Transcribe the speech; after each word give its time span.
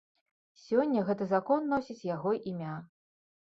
Сёння 0.61 1.03
гэты 1.09 1.27
закон 1.33 1.67
носіць 1.75 1.99
яго 2.15 2.31
імя. 2.53 2.73